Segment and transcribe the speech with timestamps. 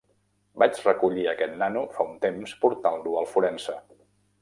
[0.63, 3.81] Vaig recollir aquest nano fa un temps portant-lo al forense.